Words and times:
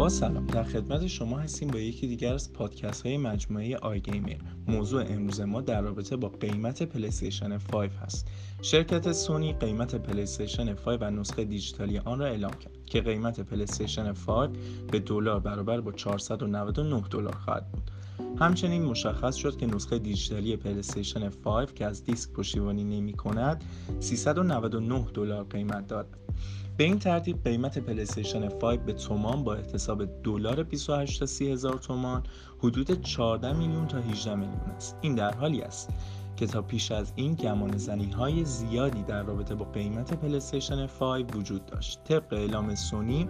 با 0.00 0.08
سلام. 0.08 0.46
در 0.46 0.62
خدمت 0.62 1.06
شما 1.06 1.38
هستیم 1.38 1.68
با 1.68 1.78
یکی 1.78 2.06
دیگر 2.06 2.34
از 2.34 2.52
پادکست 2.52 3.06
های 3.06 3.16
مجموعه 3.16 3.76
آی 3.76 4.00
گیمر 4.00 4.36
موضوع 4.68 5.04
امروز 5.08 5.40
ما 5.40 5.60
در 5.60 5.80
رابطه 5.80 6.16
با 6.16 6.28
قیمت 6.28 6.82
پلیستیشن 6.82 7.58
5 7.58 7.90
هست. 7.90 8.28
شرکت 8.62 9.12
سونی 9.12 9.52
قیمت 9.52 9.94
پلیستیشن 9.94 10.74
5 10.74 10.98
و 11.00 11.10
نسخه 11.10 11.44
دیجیتالی 11.44 11.98
آن 11.98 12.18
را 12.18 12.26
اعلام 12.26 12.50
کرد 12.50 12.72
که 12.86 13.00
قیمت 13.00 13.40
پلیستیشن 13.40 14.12
5 14.12 14.56
به 14.92 14.98
دلار 14.98 15.40
برابر 15.40 15.80
با 15.80 15.92
499 15.92 17.02
دلار 17.10 17.34
خواهد 17.34 17.72
بود. 17.72 17.90
همچنین 18.38 18.82
مشخص 18.82 19.34
شد 19.34 19.56
که 19.56 19.66
نسخه 19.66 19.98
دیجیتالی 19.98 20.56
پلیستیشن 20.56 21.28
5 21.28 21.68
که 21.72 21.86
از 21.86 22.04
دیسک 22.04 22.32
پشتیبانی 22.32 22.84
نمی 22.84 23.12
کند 23.12 23.64
399 24.00 25.06
دلار 25.14 25.44
قیمت 25.44 25.86
دارد. 25.86 26.16
به 26.76 26.84
این 26.84 26.98
ترتیب 26.98 27.44
قیمت 27.44 27.78
پلیستیشن 27.78 28.48
5 28.48 28.78
به 28.78 28.92
تومان 28.92 29.44
با 29.44 29.54
احتساب 29.54 30.22
دلار 30.22 30.62
28 30.62 31.20
تا 31.20 31.26
30 31.26 31.50
هزار 31.50 31.78
تومان 31.78 32.22
حدود 32.58 33.02
14 33.02 33.52
میلیون 33.52 33.86
تا 33.86 33.98
18 33.98 34.34
میلیون 34.34 34.70
است. 34.76 34.96
این 35.00 35.14
در 35.14 35.34
حالی 35.34 35.62
است 35.62 35.90
که 36.40 36.46
تا 36.46 36.62
پیش 36.62 36.92
از 36.92 37.12
این 37.16 37.34
گمان 37.34 37.76
زنی 37.76 38.10
های 38.10 38.44
زیادی 38.44 39.02
در 39.02 39.22
رابطه 39.22 39.54
با 39.54 39.64
قیمت 39.64 40.14
پلیستیشن 40.14 40.86
5 40.86 41.36
وجود 41.36 41.66
داشت 41.66 42.04
طبق 42.04 42.32
اعلام 42.32 42.74
سونی 42.74 43.28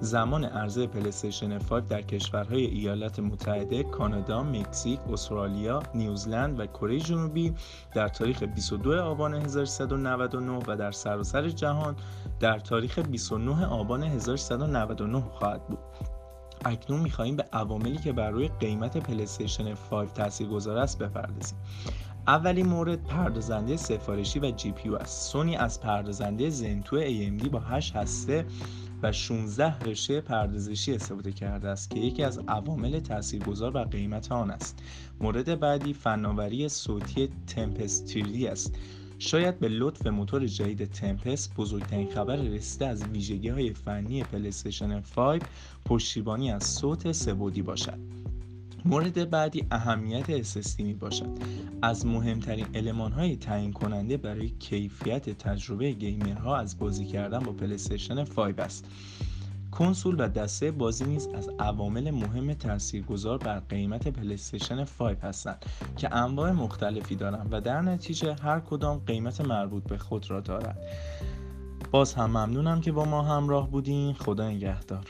زمان 0.00 0.44
عرضه 0.44 0.86
پلیستیشن 0.86 1.58
5 1.58 1.88
در 1.88 2.02
کشورهای 2.02 2.64
ایالات 2.64 3.20
متحده، 3.20 3.82
کانادا، 3.82 4.42
مکزیک، 4.42 5.00
استرالیا، 5.12 5.82
نیوزلند 5.94 6.60
و 6.60 6.66
کره 6.66 7.00
جنوبی 7.00 7.54
در 7.94 8.08
تاریخ 8.08 8.42
22 8.42 9.00
آبان 9.02 9.34
1399 9.34 10.58
و 10.68 10.76
در 10.76 10.92
سراسر 10.92 11.48
جهان 11.48 11.96
در 12.40 12.58
تاریخ 12.58 12.98
29 12.98 13.66
آبان 13.66 14.02
1399 14.02 15.20
خواهد 15.20 15.66
بود. 15.66 15.78
اکنون 16.64 17.00
می‌خواهیم 17.00 17.36
به 17.36 17.44
عواملی 17.52 17.96
که 17.96 18.12
بر 18.12 18.30
روی 18.30 18.48
قیمت 18.48 18.96
پلیستیشن 18.96 19.74
5 19.74 20.08
تاثیرگذار 20.14 20.78
است 20.78 20.98
بپردازیم 20.98 21.58
اولین 22.26 22.66
مورد 22.66 23.04
پردازنده 23.04 23.76
سفارشی 23.76 24.38
و 24.38 24.50
جی 24.50 24.72
پی 24.72 24.94
است. 24.94 25.32
سونی 25.32 25.56
از 25.56 25.80
پردازنده 25.80 26.50
زنتو 26.50 27.00
AMD 27.00 27.48
با 27.48 27.58
8 27.60 27.96
هسته 27.96 28.46
و 29.02 29.12
16 29.12 29.78
رشته 29.78 30.20
پردازشی 30.20 30.94
استفاده 30.94 31.32
کرده 31.32 31.68
است 31.68 31.90
که 31.90 32.00
یکی 32.00 32.22
از 32.22 32.38
عوامل 32.48 33.00
تاثیرگذار 33.00 33.70
بر 33.70 33.84
قیمت 33.84 34.32
آن 34.32 34.50
است. 34.50 34.82
مورد 35.20 35.60
بعدی 35.60 35.92
فناوری 35.92 36.68
صوتی 36.68 37.28
تمپس 37.46 38.00
تیری 38.00 38.46
است. 38.46 38.74
شاید 39.18 39.58
به 39.58 39.68
لطف 39.68 40.06
موتور 40.06 40.46
جدید 40.46 40.90
تمپس 40.90 41.48
بزرگترین 41.56 42.10
خبر 42.10 42.36
رسیده 42.36 42.86
از 42.86 43.04
ویژگی 43.04 43.48
های 43.48 43.72
فنی 43.72 44.22
پلیستشن 44.24 45.00
5 45.00 45.42
پشتیبانی 45.84 46.52
از 46.52 46.64
صوت 46.64 47.12
سبودی 47.12 47.62
باشد. 47.62 48.21
مورد 48.84 49.30
بعدی 49.30 49.66
اهمیت 49.70 50.42
SSD 50.42 50.80
می 50.80 50.94
باشد. 50.94 51.38
از 51.82 52.06
مهمترین 52.06 52.66
علمان 52.74 53.12
های 53.12 53.36
تعیین 53.36 53.72
کننده 53.72 54.16
برای 54.16 54.48
کیفیت 54.48 55.30
تجربه 55.30 55.90
گیمرها 55.90 56.56
از 56.56 56.78
بازی 56.78 57.06
کردن 57.06 57.38
با 57.38 57.52
پلیستشن 57.52 58.24
5 58.24 58.60
است. 58.60 58.84
کنسول 59.70 60.16
و 60.18 60.28
دسته 60.28 60.70
بازی 60.70 61.04
نیز 61.04 61.26
از 61.26 61.48
عوامل 61.58 62.10
مهم 62.10 62.54
تاثیرگذار 62.54 63.38
بر 63.38 63.58
قیمت 63.58 64.08
پلیستشن 64.08 64.84
5 64.84 65.16
هستند 65.22 65.66
که 65.96 66.14
انواع 66.14 66.52
مختلفی 66.52 67.14
دارند 67.14 67.48
و 67.50 67.60
در 67.60 67.80
نتیجه 67.80 68.34
هر 68.34 68.60
کدام 68.60 68.98
قیمت 69.06 69.40
مربوط 69.40 69.82
به 69.82 69.98
خود 69.98 70.30
را 70.30 70.40
دارد. 70.40 70.78
باز 71.90 72.14
هم 72.14 72.30
ممنونم 72.30 72.80
که 72.80 72.92
با 72.92 73.04
ما 73.04 73.22
همراه 73.22 73.70
بودین. 73.70 74.14
خدا 74.14 74.50
نگهدار. 74.50 75.04